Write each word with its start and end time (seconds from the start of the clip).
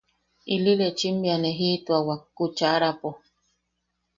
Ili 0.53 0.71
lechim 0.79 1.15
bea 1.21 1.37
ne 1.39 1.49
jiʼituawak 1.57 2.21
kuchaʼarapo. 2.37 3.09